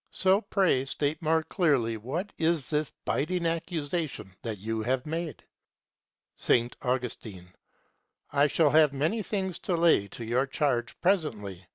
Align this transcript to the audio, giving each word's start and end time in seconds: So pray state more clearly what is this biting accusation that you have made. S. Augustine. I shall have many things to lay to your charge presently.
So 0.09 0.41
pray 0.41 0.83
state 0.85 1.21
more 1.21 1.43
clearly 1.43 1.95
what 1.95 2.33
is 2.39 2.67
this 2.71 2.91
biting 3.05 3.45
accusation 3.45 4.33
that 4.41 4.57
you 4.57 4.81
have 4.81 5.05
made. 5.05 5.43
S. 6.41 6.71
Augustine. 6.81 7.53
I 8.31 8.47
shall 8.47 8.71
have 8.71 8.93
many 8.93 9.21
things 9.21 9.59
to 9.59 9.75
lay 9.75 10.07
to 10.07 10.25
your 10.25 10.47
charge 10.47 10.99
presently. 11.01 11.67